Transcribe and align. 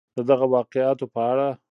د 0.17 0.19
دغه 0.29 0.45
واقعاتو 0.53 1.05
په 1.13 1.19
اړه 1.31 1.47